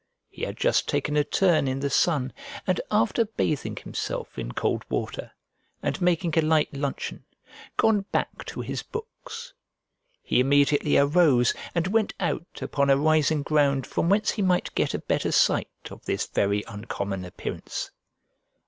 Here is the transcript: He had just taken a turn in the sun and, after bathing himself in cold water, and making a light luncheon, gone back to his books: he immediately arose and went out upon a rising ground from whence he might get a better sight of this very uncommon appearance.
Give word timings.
He 0.31 0.41
had 0.45 0.57
just 0.57 0.89
taken 0.89 1.15
a 1.15 1.23
turn 1.23 1.67
in 1.67 1.79
the 1.79 1.89
sun 1.91 2.33
and, 2.65 2.81
after 2.89 3.23
bathing 3.23 3.75
himself 3.75 4.39
in 4.39 4.51
cold 4.51 4.83
water, 4.89 5.33
and 5.83 6.01
making 6.01 6.33
a 6.35 6.41
light 6.41 6.73
luncheon, 6.75 7.23
gone 7.77 8.01
back 8.11 8.43
to 8.45 8.61
his 8.61 8.81
books: 8.81 9.53
he 10.23 10.39
immediately 10.39 10.97
arose 10.97 11.53
and 11.75 11.85
went 11.85 12.15
out 12.19 12.63
upon 12.63 12.89
a 12.89 12.97
rising 12.97 13.43
ground 13.43 13.85
from 13.85 14.09
whence 14.09 14.31
he 14.31 14.41
might 14.41 14.73
get 14.73 14.95
a 14.95 15.05
better 15.05 15.31
sight 15.31 15.69
of 15.91 16.03
this 16.05 16.25
very 16.25 16.63
uncommon 16.67 17.23
appearance. 17.23 17.91